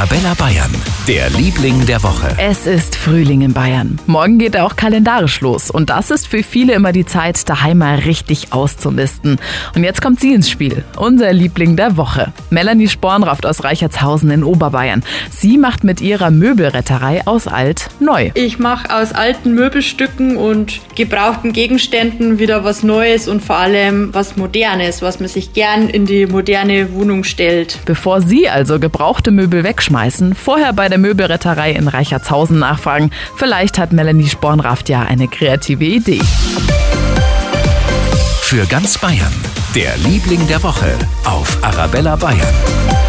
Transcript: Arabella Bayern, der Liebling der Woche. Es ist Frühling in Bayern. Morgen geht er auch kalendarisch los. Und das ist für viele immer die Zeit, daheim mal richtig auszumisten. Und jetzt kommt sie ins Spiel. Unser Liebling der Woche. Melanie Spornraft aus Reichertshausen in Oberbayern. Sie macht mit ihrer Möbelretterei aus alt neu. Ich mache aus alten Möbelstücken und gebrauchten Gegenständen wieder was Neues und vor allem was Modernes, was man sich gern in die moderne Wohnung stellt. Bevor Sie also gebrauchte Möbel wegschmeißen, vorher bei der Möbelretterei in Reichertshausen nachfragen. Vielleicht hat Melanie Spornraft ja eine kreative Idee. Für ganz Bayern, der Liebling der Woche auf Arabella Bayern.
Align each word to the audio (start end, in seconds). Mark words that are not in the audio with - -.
Arabella 0.00 0.32
Bayern, 0.32 0.74
der 1.06 1.28
Liebling 1.28 1.84
der 1.84 2.02
Woche. 2.02 2.34
Es 2.38 2.66
ist 2.66 2.96
Frühling 2.96 3.42
in 3.42 3.52
Bayern. 3.52 3.98
Morgen 4.06 4.38
geht 4.38 4.54
er 4.54 4.64
auch 4.64 4.74
kalendarisch 4.74 5.42
los. 5.42 5.70
Und 5.70 5.90
das 5.90 6.10
ist 6.10 6.26
für 6.26 6.42
viele 6.42 6.72
immer 6.72 6.92
die 6.92 7.04
Zeit, 7.04 7.46
daheim 7.46 7.76
mal 7.76 7.96
richtig 7.96 8.54
auszumisten. 8.54 9.38
Und 9.76 9.84
jetzt 9.84 10.00
kommt 10.00 10.18
sie 10.18 10.32
ins 10.32 10.48
Spiel. 10.48 10.84
Unser 10.96 11.34
Liebling 11.34 11.76
der 11.76 11.98
Woche. 11.98 12.32
Melanie 12.48 12.88
Spornraft 12.88 13.44
aus 13.44 13.62
Reichertshausen 13.62 14.30
in 14.30 14.42
Oberbayern. 14.42 15.04
Sie 15.30 15.58
macht 15.58 15.84
mit 15.84 16.00
ihrer 16.00 16.30
Möbelretterei 16.30 17.26
aus 17.26 17.46
alt 17.46 17.90
neu. 18.00 18.30
Ich 18.32 18.58
mache 18.58 18.96
aus 18.96 19.12
alten 19.12 19.54
Möbelstücken 19.54 20.38
und 20.38 20.80
gebrauchten 20.94 21.52
Gegenständen 21.52 22.38
wieder 22.38 22.64
was 22.64 22.82
Neues 22.82 23.28
und 23.28 23.44
vor 23.44 23.56
allem 23.56 24.14
was 24.14 24.38
Modernes, 24.38 25.02
was 25.02 25.20
man 25.20 25.28
sich 25.28 25.52
gern 25.52 25.90
in 25.90 26.06
die 26.06 26.24
moderne 26.24 26.94
Wohnung 26.94 27.22
stellt. 27.22 27.80
Bevor 27.84 28.22
Sie 28.22 28.48
also 28.48 28.80
gebrauchte 28.80 29.30
Möbel 29.30 29.60
wegschmeißen, 29.90 30.34
vorher 30.34 30.72
bei 30.72 30.88
der 30.88 30.98
Möbelretterei 30.98 31.72
in 31.72 31.88
Reichertshausen 31.88 32.58
nachfragen. 32.58 33.10
Vielleicht 33.36 33.78
hat 33.78 33.92
Melanie 33.92 34.28
Spornraft 34.28 34.84
ja 34.88 35.02
eine 35.02 35.28
kreative 35.28 35.84
Idee. 35.84 36.20
Für 38.42 38.66
ganz 38.66 38.98
Bayern, 38.98 39.32
der 39.74 39.96
Liebling 39.98 40.46
der 40.48 40.62
Woche 40.62 40.92
auf 41.24 41.58
Arabella 41.62 42.16
Bayern. 42.16 42.99